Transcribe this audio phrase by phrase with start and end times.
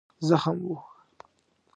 [0.29, 0.75] زخم و.